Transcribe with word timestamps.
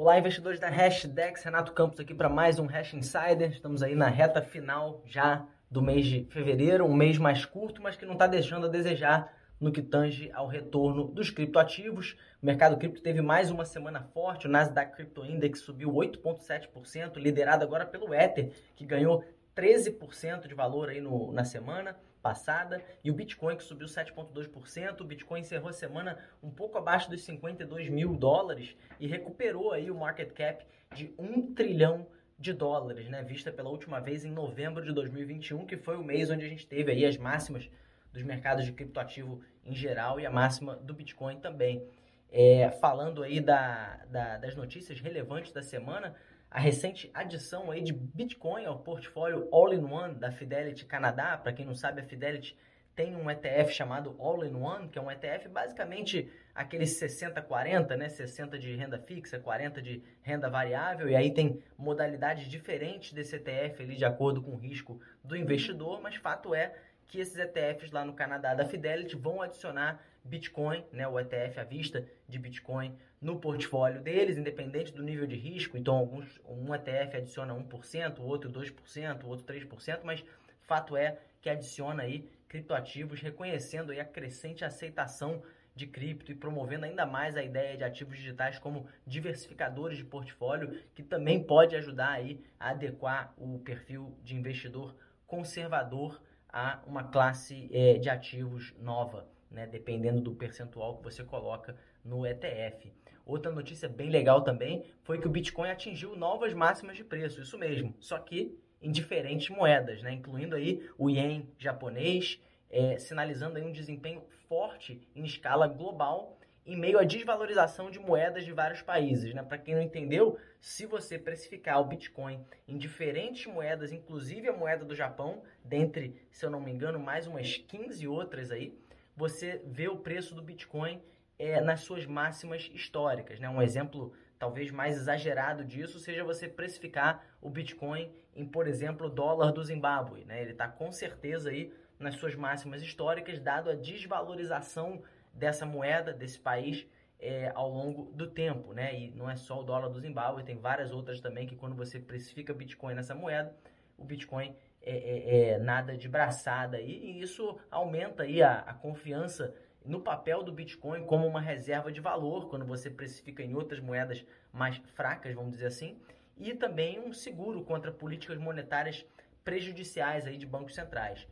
Olá, 0.00 0.18
investidores 0.18 0.58
da 0.58 0.70
Hashdex, 0.70 1.42
Renato 1.42 1.74
Campos 1.74 2.00
aqui 2.00 2.14
para 2.14 2.30
mais 2.30 2.58
um 2.58 2.64
Hash 2.64 2.94
Insider. 2.94 3.50
Estamos 3.50 3.82
aí 3.82 3.94
na 3.94 4.08
reta 4.08 4.40
final 4.40 5.02
já 5.04 5.46
do 5.70 5.82
mês 5.82 6.06
de 6.06 6.24
fevereiro, 6.30 6.86
um 6.86 6.94
mês 6.94 7.18
mais 7.18 7.44
curto, 7.44 7.82
mas 7.82 7.96
que 7.96 8.06
não 8.06 8.14
está 8.14 8.26
deixando 8.26 8.64
a 8.64 8.70
desejar 8.70 9.30
no 9.60 9.70
que 9.70 9.82
tange 9.82 10.30
ao 10.32 10.46
retorno 10.46 11.04
dos 11.04 11.28
criptoativos. 11.28 12.16
O 12.42 12.46
mercado 12.46 12.78
cripto 12.78 13.02
teve 13.02 13.20
mais 13.20 13.50
uma 13.50 13.66
semana 13.66 14.00
forte, 14.14 14.46
o 14.46 14.50
Nasdaq 14.50 14.96
Crypto 14.96 15.22
Index 15.22 15.60
subiu 15.60 15.92
8,7%, 15.92 17.18
liderado 17.18 17.62
agora 17.62 17.84
pelo 17.84 18.14
Ether, 18.14 18.52
que 18.74 18.86
ganhou 18.86 19.22
13% 19.56 20.46
de 20.46 20.54
valor 20.54 20.88
aí 20.88 21.00
no, 21.00 21.32
na 21.32 21.44
semana 21.44 21.96
passada 22.22 22.82
e 23.02 23.10
o 23.10 23.14
Bitcoin 23.14 23.56
que 23.56 23.64
subiu 23.64 23.86
7,2%. 23.86 25.00
O 25.00 25.04
Bitcoin 25.04 25.40
encerrou 25.40 25.68
a 25.68 25.72
semana 25.72 26.18
um 26.42 26.50
pouco 26.50 26.78
abaixo 26.78 27.10
dos 27.10 27.22
52 27.24 27.88
mil 27.88 28.14
dólares 28.14 28.76
e 28.98 29.06
recuperou 29.06 29.72
aí 29.72 29.90
o 29.90 29.94
market 29.94 30.32
cap 30.32 30.64
de 30.94 31.14
1 31.18 31.54
trilhão 31.54 32.06
de 32.38 32.52
dólares, 32.52 33.08
né? 33.08 33.22
Vista 33.22 33.52
pela 33.52 33.68
última 33.68 34.00
vez 34.00 34.24
em 34.24 34.30
novembro 34.30 34.82
de 34.82 34.92
2021, 34.92 35.66
que 35.66 35.76
foi 35.76 35.96
o 35.96 36.02
mês 36.02 36.30
onde 36.30 36.44
a 36.44 36.48
gente 36.48 36.66
teve 36.66 36.90
aí 36.90 37.04
as 37.04 37.16
máximas 37.16 37.70
dos 38.12 38.22
mercados 38.22 38.64
de 38.64 38.72
criptoativo 38.72 39.40
em 39.64 39.74
geral 39.74 40.18
e 40.18 40.26
a 40.26 40.30
máxima 40.30 40.74
do 40.76 40.94
Bitcoin 40.94 41.38
também. 41.38 41.86
É, 42.32 42.70
falando 42.80 43.22
aí 43.22 43.40
da, 43.40 44.00
da, 44.08 44.38
das 44.38 44.54
notícias 44.54 45.00
relevantes 45.00 45.52
da 45.52 45.62
semana, 45.62 46.14
a 46.50 46.58
recente 46.58 47.10
adição 47.14 47.70
aí 47.70 47.80
de 47.80 47.92
Bitcoin 47.92 48.66
ao 48.66 48.80
portfólio 48.80 49.48
All-in-One 49.52 50.16
da 50.16 50.32
Fidelity 50.32 50.84
Canadá. 50.84 51.38
Para 51.38 51.52
quem 51.52 51.64
não 51.64 51.74
sabe, 51.74 52.00
a 52.00 52.04
Fidelity 52.04 52.56
tem 52.96 53.14
um 53.14 53.30
ETF 53.30 53.72
chamado 53.72 54.16
All-in-One, 54.18 54.88
que 54.88 54.98
é 54.98 55.02
um 55.02 55.10
ETF 55.10 55.48
basicamente 55.48 56.28
aquele 56.52 56.84
60-40, 56.84 57.96
né? 57.96 58.08
60 58.08 58.58
de 58.58 58.74
renda 58.74 58.98
fixa, 58.98 59.38
40 59.38 59.80
de 59.80 60.02
renda 60.22 60.50
variável, 60.50 61.08
e 61.08 61.14
aí 61.14 61.32
tem 61.32 61.62
modalidades 61.78 62.48
diferentes 62.48 63.12
desse 63.12 63.36
ETF 63.36 63.82
ali 63.82 63.94
de 63.94 64.04
acordo 64.04 64.42
com 64.42 64.50
o 64.50 64.58
risco 64.58 65.00
do 65.22 65.36
investidor, 65.36 66.00
mas 66.02 66.16
fato 66.16 66.52
é 66.52 66.74
que 67.10 67.20
esses 67.20 67.36
ETFs 67.36 67.90
lá 67.90 68.04
no 68.04 68.14
Canadá 68.14 68.54
da 68.54 68.64
Fidelity 68.64 69.16
vão 69.16 69.42
adicionar 69.42 70.00
Bitcoin, 70.24 70.84
né, 70.92 71.08
o 71.08 71.18
ETF 71.18 71.58
à 71.58 71.64
vista 71.64 72.06
de 72.28 72.38
Bitcoin 72.38 72.96
no 73.20 73.40
portfólio 73.40 74.00
deles, 74.00 74.38
independente 74.38 74.92
do 74.92 75.02
nível 75.02 75.26
de 75.26 75.34
risco. 75.34 75.76
Então, 75.76 75.96
alguns, 75.96 76.40
um 76.46 76.72
ETF 76.74 77.16
adiciona 77.16 77.52
1%, 77.52 78.18
o 78.20 78.22
outro 78.22 78.50
2%, 78.50 79.24
o 79.24 79.26
outro 79.26 79.44
3%, 79.44 80.00
mas 80.04 80.24
fato 80.60 80.96
é 80.96 81.18
que 81.42 81.50
adiciona 81.50 82.04
aí 82.04 82.30
criptoativos, 82.48 83.20
reconhecendo 83.20 83.90
aí 83.90 83.98
a 83.98 84.04
crescente 84.04 84.64
aceitação 84.64 85.42
de 85.74 85.86
cripto 85.86 86.30
e 86.30 86.34
promovendo 86.34 86.84
ainda 86.84 87.06
mais 87.06 87.36
a 87.36 87.42
ideia 87.42 87.76
de 87.76 87.84
ativos 87.84 88.16
digitais 88.16 88.58
como 88.58 88.86
diversificadores 89.06 89.96
de 89.98 90.04
portfólio, 90.04 90.80
que 90.94 91.02
também 91.02 91.42
pode 91.42 91.74
ajudar 91.74 92.10
aí 92.10 92.44
a 92.58 92.70
adequar 92.70 93.32
o 93.36 93.58
perfil 93.58 94.16
de 94.22 94.36
investidor 94.36 94.94
conservador 95.26 96.20
a 96.52 96.80
uma 96.86 97.04
classe 97.04 97.68
é, 97.72 97.98
de 97.98 98.08
ativos 98.08 98.74
nova, 98.78 99.26
né, 99.50 99.66
dependendo 99.66 100.20
do 100.20 100.34
percentual 100.34 100.96
que 100.96 101.04
você 101.04 101.24
coloca 101.24 101.76
no 102.04 102.26
ETF. 102.26 102.92
Outra 103.24 103.52
notícia 103.52 103.88
bem 103.88 104.10
legal 104.10 104.42
também 104.42 104.84
foi 105.02 105.18
que 105.20 105.26
o 105.26 105.30
Bitcoin 105.30 105.70
atingiu 105.70 106.16
novas 106.16 106.52
máximas 106.52 106.96
de 106.96 107.04
preço, 107.04 107.40
isso 107.40 107.58
mesmo, 107.58 107.94
só 108.00 108.18
que 108.18 108.58
em 108.82 108.90
diferentes 108.90 109.50
moedas, 109.50 110.02
né? 110.02 110.12
incluindo 110.12 110.56
aí 110.56 110.88
o 110.98 111.10
ien 111.10 111.48
japonês, 111.58 112.40
é, 112.70 112.98
sinalizando 112.98 113.58
aí 113.58 113.64
um 113.64 113.72
desempenho 113.72 114.22
forte 114.48 115.06
em 115.14 115.24
escala 115.24 115.68
global 115.68 116.39
em 116.70 116.76
meio 116.76 117.00
à 117.00 117.04
desvalorização 117.04 117.90
de 117.90 117.98
moedas 117.98 118.44
de 118.44 118.52
vários 118.52 118.80
países. 118.80 119.34
Né? 119.34 119.42
Para 119.42 119.58
quem 119.58 119.74
não 119.74 119.82
entendeu, 119.82 120.38
se 120.60 120.86
você 120.86 121.18
precificar 121.18 121.80
o 121.80 121.84
Bitcoin 121.84 122.44
em 122.68 122.78
diferentes 122.78 123.52
moedas, 123.52 123.92
inclusive 123.92 124.48
a 124.48 124.52
moeda 124.52 124.84
do 124.84 124.94
Japão, 124.94 125.42
dentre, 125.64 126.14
se 126.30 126.46
eu 126.46 126.50
não 126.50 126.60
me 126.60 126.70
engano, 126.70 127.00
mais 127.00 127.26
umas 127.26 127.56
15 127.56 128.06
outras 128.06 128.52
aí, 128.52 128.72
você 129.16 129.60
vê 129.66 129.88
o 129.88 129.96
preço 129.96 130.32
do 130.32 130.42
Bitcoin 130.42 131.02
é, 131.36 131.60
nas 131.60 131.80
suas 131.80 132.06
máximas 132.06 132.70
históricas. 132.72 133.40
Né? 133.40 133.48
Um 133.48 133.60
exemplo 133.60 134.12
talvez 134.38 134.70
mais 134.70 134.96
exagerado 134.96 135.64
disso 135.64 135.98
seja 135.98 136.22
você 136.22 136.46
precificar 136.46 137.26
o 137.42 137.50
Bitcoin 137.50 138.12
em, 138.32 138.46
por 138.46 138.68
exemplo, 138.68 139.08
o 139.08 139.10
dólar 139.10 139.50
do 139.50 139.64
Zimbábue. 139.64 140.24
Né? 140.24 140.40
Ele 140.40 140.52
está 140.52 140.68
com 140.68 140.92
certeza 140.92 141.50
aí 141.50 141.72
nas 141.98 142.14
suas 142.14 142.36
máximas 142.36 142.80
históricas, 142.80 143.40
dado 143.40 143.70
a 143.70 143.74
desvalorização 143.74 145.02
dessa 145.40 145.64
moeda, 145.64 146.12
desse 146.12 146.38
país, 146.38 146.86
é, 147.18 147.50
ao 147.54 147.68
longo 147.68 148.12
do 148.12 148.28
tempo. 148.28 148.72
Né? 148.72 148.94
E 148.94 149.10
não 149.12 149.28
é 149.28 149.34
só 149.34 149.58
o 149.60 149.64
dólar 149.64 149.88
do 149.88 149.98
Zimbábue, 149.98 150.44
tem 150.44 150.56
várias 150.56 150.92
outras 150.92 151.20
também 151.20 151.46
que 151.46 151.56
quando 151.56 151.74
você 151.74 151.98
precifica 151.98 152.54
Bitcoin 152.54 152.94
nessa 152.94 153.14
moeda, 153.14 153.56
o 153.98 154.04
Bitcoin 154.04 154.54
é, 154.82 154.92
é, 154.92 155.50
é 155.50 155.58
nada 155.58 155.96
de 155.96 156.08
braçada 156.08 156.76
aí, 156.76 157.00
e 157.02 157.20
isso 157.22 157.58
aumenta 157.70 158.22
aí 158.22 158.42
a, 158.42 158.60
a 158.60 158.74
confiança 158.74 159.54
no 159.84 160.00
papel 160.00 160.42
do 160.42 160.52
Bitcoin 160.52 161.04
como 161.04 161.26
uma 161.26 161.40
reserva 161.40 161.90
de 161.90 162.00
valor, 162.00 162.48
quando 162.48 162.66
você 162.66 162.90
precifica 162.90 163.42
em 163.42 163.54
outras 163.54 163.80
moedas 163.80 164.24
mais 164.52 164.76
fracas, 164.94 165.34
vamos 165.34 165.52
dizer 165.52 165.66
assim, 165.66 165.98
e 166.36 166.54
também 166.54 167.00
um 167.00 167.12
seguro 167.12 167.62
contra 167.62 167.90
políticas 167.90 168.38
monetárias 168.38 169.04
prejudiciais 169.42 170.26
aí 170.26 170.36
de 170.36 170.46
bancos 170.46 170.74
centrais. 170.74 171.26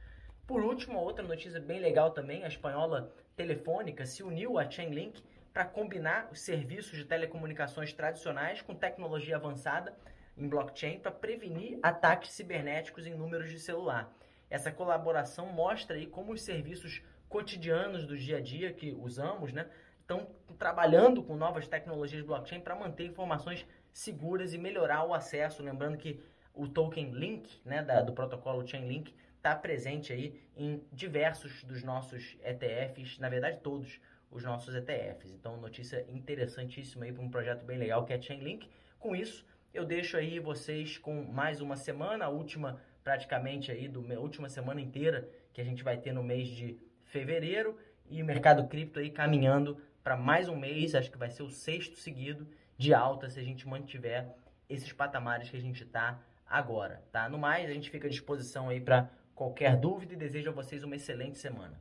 Por 0.48 0.62
último, 0.62 0.98
outra 0.98 1.22
notícia 1.22 1.60
bem 1.60 1.78
legal 1.78 2.10
também, 2.10 2.42
a 2.42 2.48
espanhola 2.48 3.12
Telefônica 3.36 4.06
se 4.06 4.22
uniu 4.22 4.58
à 4.58 4.68
Chainlink 4.68 5.22
para 5.52 5.66
combinar 5.66 6.30
os 6.32 6.40
serviços 6.40 6.96
de 6.96 7.04
telecomunicações 7.04 7.92
tradicionais 7.92 8.62
com 8.62 8.74
tecnologia 8.74 9.36
avançada 9.36 9.94
em 10.38 10.48
blockchain 10.48 11.00
para 11.00 11.12
prevenir 11.12 11.78
ataques 11.82 12.32
cibernéticos 12.32 13.06
em 13.06 13.14
números 13.14 13.50
de 13.50 13.60
celular. 13.60 14.10
Essa 14.48 14.72
colaboração 14.72 15.52
mostra 15.52 15.96
aí 15.96 16.06
como 16.06 16.32
os 16.32 16.40
serviços 16.40 17.02
cotidianos 17.28 18.06
do 18.06 18.16
dia 18.16 18.38
a 18.38 18.40
dia 18.40 18.72
que 18.72 18.92
usamos, 18.92 19.52
né, 19.52 19.68
estão 20.00 20.28
trabalhando 20.58 21.22
com 21.22 21.36
novas 21.36 21.68
tecnologias 21.68 22.24
blockchain 22.24 22.62
para 22.62 22.74
manter 22.74 23.04
informações 23.04 23.66
seguras 23.92 24.54
e 24.54 24.58
melhorar 24.58 25.04
o 25.04 25.12
acesso. 25.12 25.62
Lembrando 25.62 25.98
que 25.98 26.18
o 26.54 26.66
token 26.66 27.10
Link, 27.10 27.60
né, 27.66 27.82
da, 27.82 28.00
do 28.00 28.14
protocolo 28.14 28.66
Chainlink, 28.66 29.14
está 29.38 29.54
presente 29.54 30.12
aí 30.12 30.38
em 30.56 30.82
diversos 30.92 31.64
dos 31.64 31.82
nossos 31.82 32.36
ETFs, 32.44 33.18
na 33.18 33.28
verdade 33.28 33.60
todos 33.60 34.00
os 34.30 34.44
nossos 34.44 34.74
ETFs. 34.74 35.30
Então, 35.30 35.56
notícia 35.56 36.04
interessantíssima 36.08 37.06
aí 37.06 37.12
para 37.12 37.22
um 37.22 37.30
projeto 37.30 37.64
bem 37.64 37.78
legal 37.78 38.04
que 38.04 38.12
é 38.12 38.20
Chainlink. 38.20 38.68
Com 38.98 39.16
isso, 39.16 39.46
eu 39.72 39.84
deixo 39.84 40.16
aí 40.16 40.38
vocês 40.38 40.98
com 40.98 41.22
mais 41.22 41.60
uma 41.60 41.76
semana, 41.76 42.26
a 42.26 42.28
última 42.28 42.80
praticamente 43.02 43.70
aí 43.70 43.88
do 43.88 44.00
última 44.20 44.48
semana 44.50 44.80
inteira 44.80 45.28
que 45.52 45.60
a 45.60 45.64
gente 45.64 45.82
vai 45.82 45.96
ter 45.96 46.12
no 46.12 46.22
mês 46.22 46.48
de 46.48 46.78
fevereiro 47.04 47.78
e 48.10 48.22
o 48.22 48.26
mercado 48.26 48.66
cripto 48.68 48.98
aí 48.98 49.08
caminhando 49.08 49.80
para 50.02 50.16
mais 50.16 50.48
um 50.48 50.56
mês, 50.56 50.94
acho 50.94 51.10
que 51.10 51.16
vai 51.16 51.30
ser 51.30 51.42
o 51.42 51.50
sexto 51.50 51.96
seguido 51.96 52.46
de 52.76 52.92
alta 52.92 53.30
se 53.30 53.40
a 53.40 53.42
gente 53.42 53.66
mantiver 53.66 54.28
esses 54.68 54.92
patamares 54.92 55.48
que 55.48 55.56
a 55.56 55.60
gente 55.60 55.84
está 55.84 56.20
agora, 56.46 57.02
tá? 57.10 57.28
No 57.28 57.38
mais, 57.38 57.68
a 57.68 57.72
gente 57.72 57.90
fica 57.90 58.06
à 58.06 58.10
disposição 58.10 58.68
aí 58.68 58.80
para 58.80 59.10
qualquer 59.38 59.76
dúvida 59.76 60.14
e 60.14 60.16
desejo 60.16 60.50
a 60.50 60.52
vocês 60.52 60.82
uma 60.82 60.96
excelente 60.96 61.38
semana. 61.38 61.80